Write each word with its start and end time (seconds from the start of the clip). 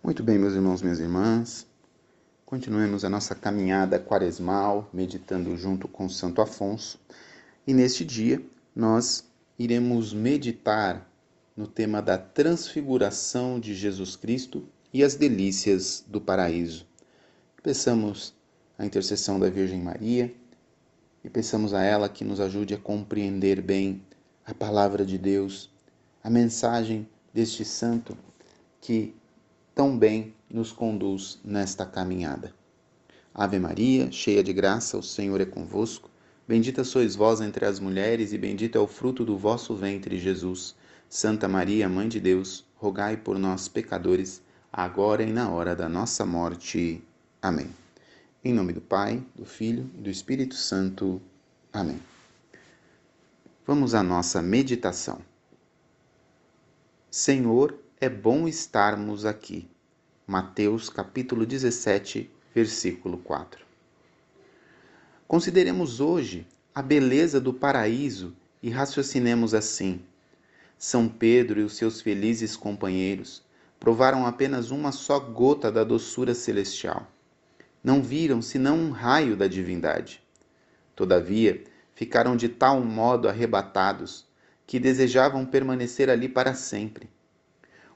Muito 0.00 0.22
bem, 0.22 0.38
meus 0.38 0.54
irmãos, 0.54 0.80
minhas 0.80 1.00
irmãs. 1.00 1.66
Continuemos 2.46 3.04
a 3.04 3.10
nossa 3.10 3.34
caminhada 3.34 3.98
quaresmal, 3.98 4.88
meditando 4.92 5.56
junto 5.56 5.88
com 5.88 6.08
Santo 6.08 6.40
Afonso. 6.40 7.00
E 7.66 7.74
neste 7.74 8.04
dia 8.04 8.40
nós 8.74 9.28
iremos 9.58 10.14
meditar 10.14 11.06
no 11.56 11.66
tema 11.66 12.00
da 12.00 12.16
transfiguração 12.16 13.58
de 13.58 13.74
Jesus 13.74 14.14
Cristo 14.14 14.66
e 14.94 15.02
as 15.02 15.16
delícias 15.16 16.04
do 16.06 16.20
paraíso. 16.20 16.86
Peçamos 17.60 18.34
a 18.78 18.86
intercessão 18.86 19.38
da 19.38 19.50
Virgem 19.50 19.82
Maria 19.82 20.32
e 21.24 21.28
peçamos 21.28 21.74
a 21.74 21.82
ela 21.82 22.08
que 22.08 22.24
nos 22.24 22.38
ajude 22.38 22.72
a 22.72 22.78
compreender 22.78 23.60
bem 23.60 24.00
a 24.46 24.54
palavra 24.54 25.04
de 25.04 25.18
Deus, 25.18 25.68
a 26.22 26.30
mensagem 26.30 27.06
deste 27.34 27.64
santo 27.64 28.16
que 28.80 29.12
tão 29.78 29.96
bem 29.96 30.34
nos 30.50 30.72
conduz 30.72 31.38
nesta 31.44 31.86
caminhada. 31.86 32.52
Ave 33.32 33.60
Maria, 33.60 34.10
cheia 34.10 34.42
de 34.42 34.52
graça, 34.52 34.98
o 34.98 35.02
Senhor 35.04 35.40
é 35.40 35.44
convosco. 35.44 36.10
Bendita 36.48 36.82
sois 36.82 37.14
vós 37.14 37.40
entre 37.40 37.64
as 37.64 37.78
mulheres, 37.78 38.32
e 38.32 38.38
bendito 38.38 38.76
é 38.76 38.80
o 38.80 38.88
fruto 38.88 39.24
do 39.24 39.38
vosso 39.38 39.76
ventre, 39.76 40.18
Jesus. 40.18 40.74
Santa 41.08 41.46
Maria, 41.46 41.88
Mãe 41.88 42.08
de 42.08 42.18
Deus, 42.18 42.66
rogai 42.74 43.16
por 43.16 43.38
nós, 43.38 43.68
pecadores, 43.68 44.42
agora 44.72 45.22
e 45.22 45.32
na 45.32 45.48
hora 45.48 45.76
da 45.76 45.88
nossa 45.88 46.26
morte. 46.26 47.00
Amém. 47.40 47.70
Em 48.44 48.52
nome 48.52 48.72
do 48.72 48.80
Pai, 48.80 49.24
do 49.36 49.44
Filho 49.44 49.88
e 49.96 50.00
do 50.00 50.10
Espírito 50.10 50.56
Santo. 50.56 51.22
Amém. 51.72 52.02
Vamos 53.64 53.94
à 53.94 54.02
nossa 54.02 54.42
meditação. 54.42 55.20
Senhor, 57.08 57.78
é 58.00 58.08
bom 58.08 58.46
estarmos 58.48 59.24
aqui. 59.24 59.68
Mateus 60.30 60.90
capítulo 60.90 61.46
17, 61.46 62.30
versículo 62.54 63.16
4. 63.16 63.64
Consideremos 65.26 66.00
hoje 66.00 66.46
a 66.74 66.82
beleza 66.82 67.40
do 67.40 67.54
paraíso 67.54 68.36
e 68.62 68.68
raciocinemos 68.68 69.54
assim. 69.54 70.02
São 70.76 71.08
Pedro 71.08 71.60
e 71.60 71.64
os 71.64 71.78
seus 71.78 72.02
felizes 72.02 72.56
companheiros 72.56 73.42
provaram 73.80 74.26
apenas 74.26 74.70
uma 74.70 74.92
só 74.92 75.18
gota 75.18 75.72
da 75.72 75.82
doçura 75.82 76.34
celestial. 76.34 77.10
Não 77.82 78.02
viram 78.02 78.42
senão 78.42 78.76
um 78.76 78.90
raio 78.90 79.34
da 79.34 79.48
divindade. 79.48 80.22
Todavia, 80.94 81.64
ficaram 81.94 82.36
de 82.36 82.50
tal 82.50 82.82
modo 82.82 83.30
arrebatados 83.30 84.26
que 84.66 84.78
desejavam 84.78 85.46
permanecer 85.46 86.10
ali 86.10 86.28
para 86.28 86.52
sempre. 86.52 87.08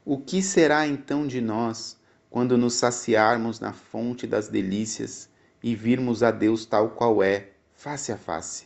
O 0.02 0.16
que 0.16 0.42
será 0.42 0.86
então 0.86 1.26
de 1.26 1.38
nós 1.38 2.00
quando 2.32 2.56
nos 2.56 2.74
saciarmos 2.74 3.60
na 3.60 3.72
fonte 3.72 4.26
das 4.26 4.48
delícias 4.48 5.28
e 5.62 5.76
virmos 5.76 6.22
a 6.22 6.30
Deus 6.30 6.66
tal 6.66 6.90
qual 6.90 7.22
é, 7.22 7.50
face 7.74 8.10
a 8.10 8.16
face? 8.16 8.64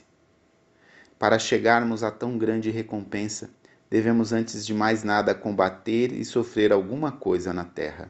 Para 1.19 1.39
chegarmos 1.39 2.05
a 2.05 2.11
tão 2.11 2.39
grande 2.39 2.71
recompensa, 2.71 3.51
devemos 3.91 4.33
antes 4.33 4.65
de 4.65 4.73
mais 4.73 5.03
nada 5.03 5.35
combater 5.35 6.13
e 6.13 6.25
sofrer 6.25 6.73
alguma 6.73 7.11
coisa 7.11 7.53
na 7.53 7.65
terra. 7.65 8.09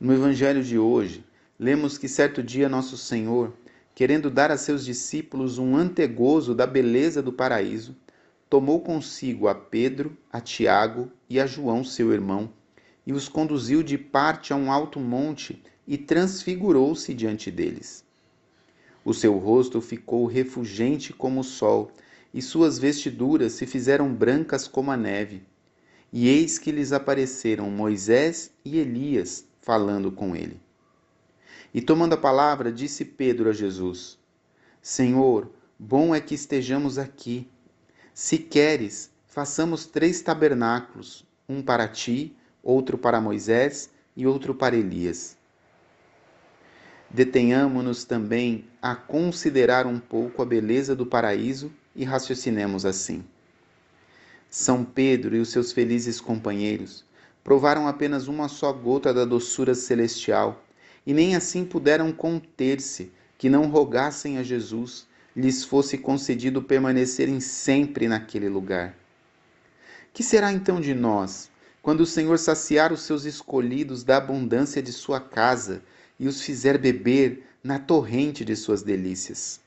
No 0.00 0.12
Evangelho 0.12 0.64
de 0.64 0.76
hoje, 0.76 1.24
lemos 1.56 1.96
que 1.96 2.08
certo 2.08 2.42
dia 2.42 2.68
Nosso 2.68 2.98
Senhor 2.98 3.54
querendo 3.94 4.30
dar 4.30 4.50
a 4.50 4.56
seus 4.56 4.84
discípulos 4.84 5.58
um 5.58 5.76
antegozo 5.76 6.54
da 6.54 6.66
beleza 6.66 7.22
do 7.22 7.32
paraíso, 7.32 7.94
tomou 8.48 8.80
consigo 8.80 9.46
a 9.46 9.54
Pedro, 9.54 10.16
a 10.32 10.40
Tiago 10.40 11.12
e 11.28 11.38
a 11.38 11.46
João, 11.46 11.84
seu 11.84 12.12
irmão, 12.12 12.50
e 13.06 13.12
os 13.12 13.28
conduziu 13.28 13.82
de 13.82 13.96
parte 13.96 14.52
a 14.52 14.56
um 14.56 14.70
alto 14.70 15.00
monte 15.00 15.62
e 15.86 15.98
transfigurou-se 15.98 17.12
diante 17.14 17.50
deles. 17.50 18.04
O 19.04 19.14
seu 19.14 19.36
rosto 19.38 19.80
ficou 19.80 20.26
refulgente 20.26 21.12
como 21.12 21.40
o 21.40 21.44
sol, 21.44 21.90
e 22.32 22.40
suas 22.40 22.78
vestiduras 22.78 23.54
se 23.54 23.66
fizeram 23.66 24.12
brancas 24.12 24.68
como 24.68 24.90
a 24.90 24.96
neve. 24.96 25.42
E 26.12 26.28
eis 26.28 26.58
que 26.58 26.70
lhes 26.70 26.92
apareceram 26.92 27.70
Moisés 27.70 28.52
e 28.64 28.78
Elias 28.78 29.44
falando 29.60 30.12
com 30.12 30.36
ele. 30.36 30.60
E 31.72 31.80
tomando 31.80 32.14
a 32.14 32.18
palavra, 32.18 32.70
disse 32.70 33.04
Pedro 33.04 33.48
a 33.48 33.52
Jesus: 33.52 34.18
Senhor, 34.82 35.50
bom 35.78 36.14
é 36.14 36.20
que 36.20 36.34
estejamos 36.34 36.98
aqui. 36.98 37.48
Se 38.12 38.38
queres, 38.38 39.10
façamos 39.26 39.86
três 39.86 40.20
tabernáculos: 40.20 41.24
um 41.48 41.62
para 41.62 41.86
ti, 41.88 42.36
outro 42.62 42.98
para 42.98 43.20
Moisés 43.20 43.90
e 44.16 44.26
outro 44.26 44.54
para 44.54 44.76
Elias. 44.76 45.36
Detenhamo-nos 47.08 48.04
também 48.04 48.64
a 48.80 48.94
considerar 48.94 49.86
um 49.86 49.98
pouco 49.98 50.42
a 50.42 50.46
beleza 50.46 50.94
do 50.94 51.04
paraíso 51.04 51.72
e 51.94 52.04
raciocinemos 52.04 52.86
assim. 52.86 53.24
São 54.48 54.84
Pedro 54.84 55.34
e 55.36 55.40
os 55.40 55.50
seus 55.50 55.72
felizes 55.72 56.20
companheiros 56.20 57.04
provaram 57.42 57.88
apenas 57.88 58.28
uma 58.28 58.48
só 58.48 58.72
gota 58.72 59.12
da 59.12 59.24
doçura 59.24 59.74
celestial 59.74 60.64
e 61.06 61.12
nem 61.12 61.34
assim 61.34 61.64
puderam 61.64 62.12
conter-se, 62.12 63.10
que 63.38 63.48
não 63.48 63.68
rogassem 63.68 64.38
a 64.38 64.42
Jesus 64.42 65.08
lhes 65.34 65.64
fosse 65.64 65.96
concedido 65.96 66.62
permanecerem 66.62 67.40
sempre 67.40 68.06
naquele 68.06 68.48
lugar. 68.48 68.94
Que 70.12 70.22
será 70.22 70.52
então 70.52 70.80
de 70.80 70.94
nós, 70.94 71.49
quando 71.82 72.00
o 72.00 72.06
Senhor 72.06 72.38
saciar 72.38 72.92
os 72.92 73.02
seus 73.02 73.24
escolhidos 73.24 74.04
da 74.04 74.16
abundância 74.16 74.82
de 74.82 74.92
sua 74.92 75.20
casa 75.20 75.82
e 76.18 76.28
os 76.28 76.40
fizer 76.42 76.78
beber 76.78 77.46
na 77.62 77.78
torrente 77.78 78.44
de 78.44 78.54
suas 78.54 78.82
delícias? 78.82 79.60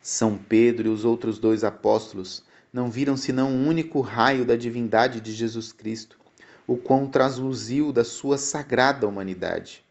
São 0.00 0.36
Pedro 0.36 0.88
e 0.88 0.90
os 0.90 1.04
outros 1.04 1.38
dois 1.38 1.62
apóstolos 1.62 2.42
não 2.72 2.90
viram 2.90 3.16
senão 3.16 3.50
um 3.50 3.68
único 3.68 4.00
raio 4.00 4.44
da 4.44 4.56
divindade 4.56 5.20
de 5.20 5.32
Jesus 5.32 5.72
Cristo 5.72 6.18
o 6.66 6.76
quão 6.76 7.06
trasluziu 7.06 7.92
da 7.92 8.04
sua 8.04 8.38
sagrada 8.38 9.06
humanidade. 9.06 9.84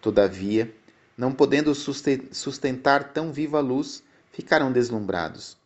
Todavia, 0.00 0.72
não 1.16 1.32
podendo 1.32 1.74
sustentar 1.74 3.12
tão 3.12 3.32
viva 3.32 3.60
luz, 3.60 4.02
ficaram 4.32 4.72
deslumbrados, 4.72 5.56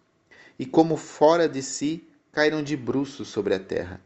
e 0.59 0.67
como 0.67 0.97
fora 0.97 1.49
de 1.49 1.63
si, 1.63 2.05
caíram 2.35 2.63
de 2.63 2.77
bruços 2.77 3.29
sobre 3.29 3.55
a 3.55 3.61
terra. 3.61 4.01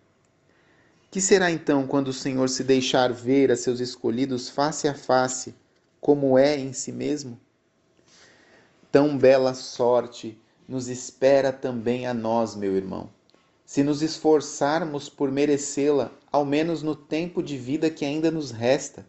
Que 1.10 1.20
será 1.20 1.50
então 1.50 1.86
quando 1.86 2.08
o 2.08 2.12
Senhor 2.12 2.48
se 2.48 2.62
deixar 2.62 3.12
ver 3.12 3.50
a 3.50 3.56
seus 3.56 3.80
escolhidos 3.80 4.48
face 4.48 4.86
a 4.86 4.94
face, 4.94 5.54
como 6.00 6.38
é 6.38 6.56
em 6.56 6.72
si 6.72 6.92
mesmo? 6.92 7.40
Tão 8.92 9.16
bela 9.16 9.54
sorte 9.54 10.38
nos 10.68 10.88
espera 10.88 11.52
também 11.52 12.06
a 12.06 12.12
nós, 12.12 12.54
meu 12.54 12.76
irmão 12.76 13.10
se 13.68 13.82
nos 13.84 14.00
esforçarmos 14.00 15.10
por 15.10 15.30
merecê-la, 15.30 16.10
ao 16.32 16.42
menos 16.42 16.82
no 16.82 16.96
tempo 16.96 17.42
de 17.42 17.58
vida 17.58 17.90
que 17.90 18.02
ainda 18.02 18.30
nos 18.30 18.50
resta. 18.50 19.04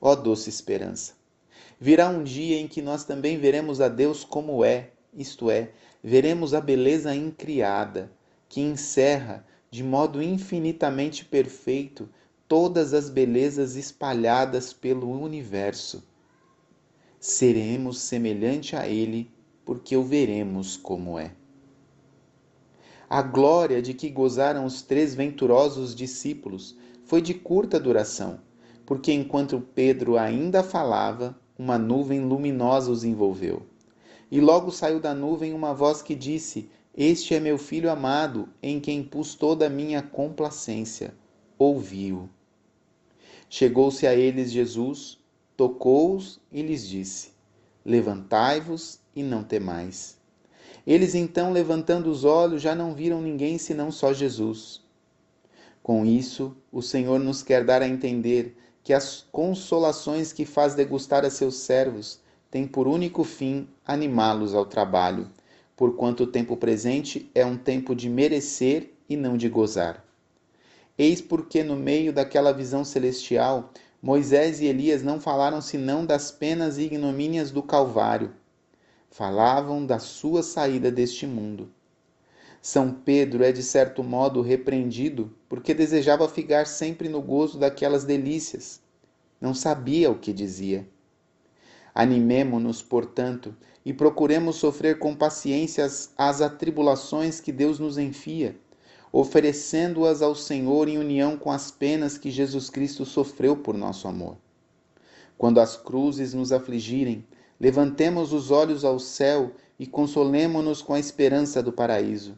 Ó 0.00 0.14
doce 0.14 0.48
esperança! 0.48 1.14
Virá 1.80 2.08
um 2.08 2.22
dia 2.22 2.56
em 2.56 2.68
que 2.68 2.80
nós 2.80 3.02
também 3.02 3.36
veremos 3.36 3.80
a 3.80 3.88
Deus 3.88 4.22
como 4.22 4.64
é, 4.64 4.92
isto 5.14 5.50
é, 5.50 5.70
veremos 6.02 6.54
a 6.54 6.60
beleza 6.60 7.14
incriada, 7.14 8.12
que 8.48 8.60
encerra, 8.60 9.44
de 9.70 9.82
modo 9.82 10.22
infinitamente 10.22 11.24
perfeito, 11.24 12.08
todas 12.46 12.94
as 12.94 13.10
belezas 13.10 13.76
espalhadas 13.76 14.72
pelo 14.72 15.10
universo. 15.10 16.02
Seremos 17.20 17.98
semelhante 17.98 18.74
a 18.74 18.88
Ele, 18.88 19.30
porque 19.64 19.96
o 19.96 20.02
veremos 20.02 20.76
como 20.76 21.18
é. 21.18 21.32
A 23.10 23.22
glória 23.22 23.82
de 23.82 23.94
que 23.94 24.08
gozaram 24.08 24.64
os 24.64 24.82
três 24.82 25.14
venturosos 25.14 25.94
discípulos 25.94 26.76
foi 27.04 27.20
de 27.22 27.34
curta 27.34 27.80
duração, 27.80 28.40
porque 28.84 29.12
enquanto 29.12 29.60
Pedro 29.74 30.18
ainda 30.18 30.62
falava, 30.62 31.38
uma 31.58 31.78
nuvem 31.78 32.20
luminosa 32.20 32.90
os 32.90 33.04
envolveu. 33.04 33.62
E 34.30 34.40
logo 34.40 34.70
saiu 34.70 35.00
da 35.00 35.14
nuvem 35.14 35.52
uma 35.54 35.72
voz 35.72 36.02
que 36.02 36.14
disse: 36.14 36.70
Este 36.96 37.34
é 37.34 37.40
meu 37.40 37.56
filho 37.56 37.90
amado, 37.90 38.48
em 38.62 38.78
quem 38.78 39.02
pus 39.02 39.34
toda 39.34 39.66
a 39.66 39.70
minha 39.70 40.02
complacência. 40.02 41.14
Ouviu. 41.58 42.28
Chegou-se 43.48 44.06
a 44.06 44.14
eles 44.14 44.52
Jesus, 44.52 45.18
tocou-os 45.56 46.38
e 46.52 46.60
lhes 46.60 46.86
disse: 46.86 47.30
Levantai-vos 47.84 49.00
e 49.16 49.22
não 49.22 49.42
temais. 49.42 50.18
Eles 50.86 51.14
então, 51.14 51.50
levantando 51.52 52.10
os 52.10 52.24
olhos, 52.24 52.62
já 52.62 52.74
não 52.74 52.94
viram 52.94 53.22
ninguém 53.22 53.56
senão 53.58 53.90
só 53.90 54.12
Jesus. 54.12 54.82
Com 55.82 56.04
isso, 56.04 56.54
o 56.70 56.82
Senhor 56.82 57.18
nos 57.18 57.42
quer 57.42 57.64
dar 57.64 57.80
a 57.80 57.88
entender 57.88 58.56
que 58.82 58.92
as 58.92 59.26
consolações 59.32 60.32
que 60.32 60.44
faz 60.44 60.74
degustar 60.74 61.24
a 61.24 61.30
seus 61.30 61.56
servos 61.56 62.20
têm 62.50 62.66
por 62.66 62.86
único 62.86 63.24
fim 63.24 63.68
animá-los 63.84 64.54
ao 64.54 64.64
trabalho, 64.64 65.28
porquanto 65.76 66.24
o 66.24 66.26
tempo 66.26 66.56
presente 66.56 67.30
é 67.34 67.44
um 67.44 67.56
tempo 67.56 67.94
de 67.94 68.08
merecer 68.08 68.92
e 69.08 69.16
não 69.16 69.36
de 69.36 69.48
gozar. 69.48 70.04
Eis 70.98 71.20
porque, 71.20 71.62
no 71.62 71.76
meio 71.76 72.12
daquela 72.12 72.52
visão 72.52 72.84
celestial, 72.84 73.72
Moisés 74.02 74.60
e 74.60 74.66
Elias 74.66 75.02
não 75.02 75.20
falaram 75.20 75.60
senão 75.60 76.04
das 76.04 76.30
penas 76.30 76.78
e 76.78 76.82
ignomínias 76.82 77.50
do 77.50 77.62
Calvário. 77.62 78.32
Falavam 79.10 79.86
da 79.86 79.98
sua 79.98 80.42
saída 80.42 80.90
deste 80.90 81.26
mundo. 81.26 81.70
São 82.60 82.92
Pedro 82.92 83.44
é 83.44 83.52
de 83.52 83.62
certo 83.62 84.02
modo 84.02 84.42
repreendido 84.42 85.32
porque 85.48 85.72
desejava 85.72 86.28
ficar 86.28 86.66
sempre 86.66 87.08
no 87.08 87.22
gozo 87.22 87.58
daquelas 87.58 88.04
delícias. 88.04 88.80
Não 89.40 89.54
sabia 89.54 90.10
o 90.10 90.18
que 90.18 90.32
dizia. 90.32 90.86
Animemo-nos, 91.94 92.82
portanto, 92.82 93.54
e 93.84 93.92
procuremos 93.92 94.56
sofrer 94.56 94.98
com 94.98 95.14
paciência 95.14 95.84
as, 95.84 96.12
as 96.16 96.40
atribulações 96.40 97.40
que 97.40 97.50
Deus 97.50 97.78
nos 97.78 97.98
enfia, 97.98 98.58
oferecendo-as 99.12 100.22
ao 100.22 100.34
Senhor 100.34 100.88
em 100.88 100.98
união 100.98 101.36
com 101.36 101.50
as 101.50 101.70
penas 101.70 102.18
que 102.18 102.30
Jesus 102.30 102.68
Cristo 102.68 103.04
sofreu 103.04 103.56
por 103.56 103.76
nosso 103.76 104.06
amor. 104.06 104.36
Quando 105.36 105.60
as 105.60 105.76
cruzes 105.76 106.34
nos 106.34 106.52
afligirem, 106.52 107.24
levantemos 107.58 108.32
os 108.32 108.50
olhos 108.50 108.84
ao 108.84 108.98
céu 108.98 109.52
e 109.78 109.86
consolemo-nos 109.86 110.82
com 110.82 110.94
a 110.94 111.00
esperança 111.00 111.62
do 111.62 111.72
paraíso 111.72 112.36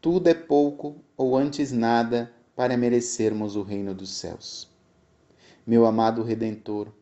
tudo 0.00 0.28
é 0.28 0.34
pouco 0.34 0.96
ou 1.16 1.36
antes 1.36 1.72
nada 1.72 2.32
para 2.54 2.76
merecermos 2.76 3.56
o 3.56 3.62
reino 3.62 3.92
dos 3.92 4.10
céus. 4.10 4.70
Meu 5.66 5.84
amado 5.84 6.22
Redentor, 6.22 6.92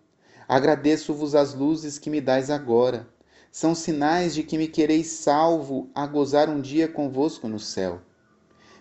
agradeço-vos 0.48 1.34
as 1.34 1.54
luzes 1.54 1.98
que 1.98 2.10
me 2.10 2.20
dais 2.20 2.50
agora. 2.50 3.08
São 3.50 3.74
sinais 3.74 4.34
de 4.34 4.42
que 4.42 4.58
me 4.58 4.68
quereis 4.68 5.06
salvo 5.08 5.90
a 5.94 6.06
gozar 6.06 6.48
um 6.48 6.60
dia 6.60 6.86
convosco 6.86 7.48
no 7.48 7.58
céu. 7.58 8.00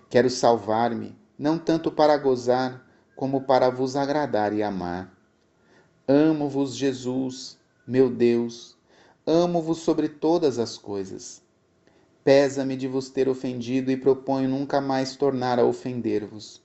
Quero 0.09 0.29
salvar-me, 0.29 1.17
não 1.37 1.57
tanto 1.57 1.91
para 1.91 2.17
gozar, 2.17 2.85
como 3.15 3.41
para 3.41 3.69
vos 3.69 3.95
agradar 3.95 4.53
e 4.53 4.61
amar. 4.61 5.13
Amo-vos, 6.07 6.75
Jesus, 6.75 7.57
meu 7.87 8.09
Deus, 8.09 8.77
amo-vos 9.25 9.79
sobre 9.79 10.09
todas 10.09 10.59
as 10.59 10.77
coisas 10.77 11.45
Pesa-me 12.25 12.75
de 12.75 12.87
vos 12.87 13.07
ter 13.07 13.29
ofendido 13.29 13.91
e 13.91 13.95
proponho 13.95 14.49
nunca 14.49 14.81
mais 14.81 15.15
tornar 15.15 15.59
a 15.59 15.63
ofender-vos. 15.63 16.59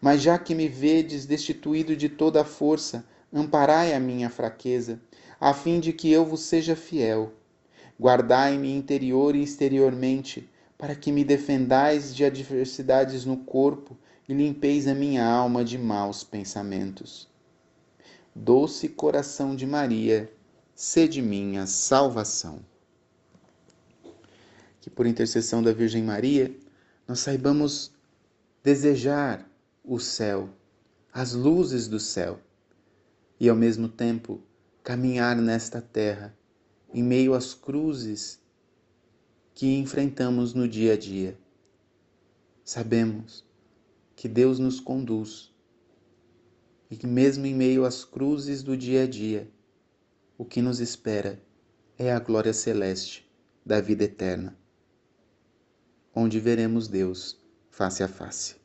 Mas 0.00 0.22
já 0.22 0.38
que 0.38 0.54
me 0.54 0.68
vedes 0.68 1.26
destituído 1.26 1.96
de 1.96 2.08
toda 2.08 2.42
a 2.42 2.44
força, 2.44 3.04
amparai 3.34 3.92
a 3.92 3.98
minha 3.98 4.30
fraqueza, 4.30 5.00
a 5.40 5.52
fim 5.52 5.80
de 5.80 5.92
que 5.92 6.10
eu 6.10 6.24
vos 6.24 6.42
seja 6.42 6.76
fiel. 6.76 7.32
Guardai-me 8.00 8.72
interior 8.72 9.34
e 9.34 9.42
exteriormente, 9.42 10.48
para 10.78 10.94
que 10.94 11.10
me 11.10 11.24
defendais 11.24 12.14
de 12.14 12.24
adversidades 12.24 13.24
no 13.24 13.38
corpo 13.38 13.96
e 14.28 14.32
limpeis 14.32 14.86
a 14.86 14.94
minha 14.94 15.26
alma 15.26 15.64
de 15.64 15.76
maus 15.76 16.22
pensamentos. 16.22 17.28
Doce 18.34 18.88
coração 18.88 19.54
de 19.56 19.66
Maria, 19.66 20.32
sede 20.74 21.20
minha 21.20 21.66
salvação 21.66 22.60
que 24.84 24.90
por 24.90 25.06
intercessão 25.06 25.62
da 25.62 25.72
Virgem 25.72 26.02
Maria, 26.02 26.54
nós 27.08 27.20
saibamos 27.20 27.90
desejar 28.62 29.50
o 29.82 29.98
céu, 29.98 30.50
as 31.10 31.32
luzes 31.32 31.88
do 31.88 31.98
céu, 31.98 32.38
e 33.44 33.48
ao 33.48 33.54
mesmo 33.54 33.88
tempo 33.88 34.40
caminhar 34.82 35.36
nesta 35.36 35.80
terra, 35.80 36.34
em 36.94 37.02
meio 37.02 37.34
às 37.34 37.52
cruzes 37.52 38.40
que 39.54 39.76
enfrentamos 39.76 40.54
no 40.54 40.66
dia 40.66 40.94
a 40.94 40.96
dia. 40.96 41.38
Sabemos 42.64 43.44
que 44.16 44.28
Deus 44.28 44.58
nos 44.58 44.80
conduz 44.80 45.52
e 46.90 46.96
que, 46.96 47.06
mesmo 47.06 47.44
em 47.44 47.54
meio 47.54 47.84
às 47.84 48.02
cruzes 48.02 48.62
do 48.62 48.76
dia 48.76 49.02
a 49.02 49.06
dia, 49.06 49.50
o 50.38 50.44
que 50.44 50.62
nos 50.62 50.80
espera 50.80 51.38
é 51.98 52.12
a 52.12 52.18
glória 52.18 52.54
celeste 52.54 53.30
da 53.64 53.78
vida 53.78 54.04
eterna 54.04 54.56
onde 56.14 56.38
veremos 56.38 56.86
Deus 56.86 57.36
face 57.70 58.02
a 58.02 58.08
face. 58.08 58.63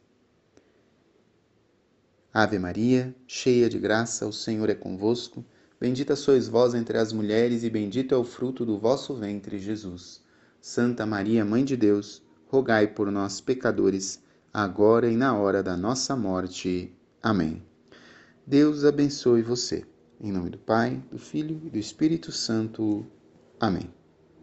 Ave 2.34 2.60
Maria, 2.60 3.16
cheia 3.26 3.68
de 3.68 3.80
graça, 3.80 4.28
o 4.28 4.32
Senhor 4.32 4.70
é 4.70 4.76
convosco. 4.76 5.44
Bendita 5.80 6.16
sois 6.16 6.48
vós 6.48 6.76
entre 6.76 6.98
as 6.98 7.12
mulheres, 7.12 7.64
e 7.64 7.70
bendito 7.70 8.14
é 8.14 8.18
o 8.18 8.24
fruto 8.24 8.66
do 8.66 8.78
vosso 8.78 9.16
ventre, 9.16 9.58
Jesus. 9.58 10.22
Santa 10.62 11.06
Maria, 11.06 11.44
Mãe 11.44 11.66
de 11.66 11.76
Deus, 11.76 12.22
rogai 12.48 12.86
por 12.86 13.12
nós, 13.12 13.42
pecadores, 13.42 14.22
agora 14.54 15.10
e 15.10 15.16
na 15.16 15.36
hora 15.36 15.64
da 15.64 15.76
nossa 15.76 16.16
morte. 16.16 16.94
Amém. 17.22 17.64
Deus 18.46 18.84
abençoe 18.84 19.42
você. 19.42 19.86
Em 20.22 20.32
nome 20.32 20.50
do 20.50 20.58
Pai, 20.58 21.02
do 21.10 21.18
Filho 21.18 21.62
e 21.64 21.70
do 21.70 21.80
Espírito 21.80 22.32
Santo. 22.32 23.06
Amém. 23.60 23.99